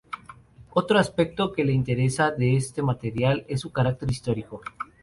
Otro 0.71 0.97
aspecto 0.97 1.53
que 1.53 1.63
le 1.63 1.73
interesa 1.73 2.31
de 2.31 2.55
este 2.55 2.81
material 2.81 3.45
es 3.47 3.61
su 3.61 3.71
carácter 3.71 4.09
histórico. 4.09 4.61